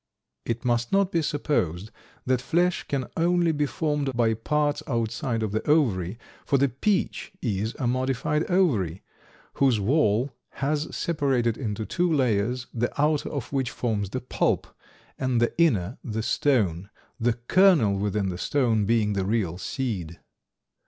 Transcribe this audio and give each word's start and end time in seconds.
It 0.47 0.65
must 0.65 0.91
not 0.91 1.11
be 1.11 1.21
supposed 1.21 1.91
that 2.25 2.41
flesh 2.41 2.81
can 2.87 3.05
only 3.15 3.51
be 3.51 3.67
formed 3.67 4.15
by 4.17 4.33
parts 4.33 4.81
outside 4.87 5.43
of 5.43 5.51
the 5.51 5.61
ovary, 5.69 6.17
for 6.43 6.57
the 6.57 6.69
peach 6.69 7.31
is 7.39 7.75
a 7.77 7.85
modified 7.85 8.49
ovary, 8.49 9.03
whose 9.57 9.79
wall 9.79 10.31
has 10.53 10.87
separated 10.95 11.55
into 11.55 11.85
two 11.85 12.11
layers, 12.11 12.65
the 12.73 12.91
outer 12.99 13.29
of 13.29 13.53
which 13.53 13.69
forms 13.69 14.09
the 14.09 14.21
pulp, 14.21 14.65
and 15.19 15.39
the 15.39 15.53
inner 15.61 15.99
the 16.03 16.23
"stone," 16.23 16.89
the 17.19 17.33
kernel 17.33 17.95
within 17.95 18.29
the 18.29 18.39
stone 18.39 18.85
being 18.85 19.13
the 19.13 19.23
real 19.23 19.59
seed. 19.59 20.19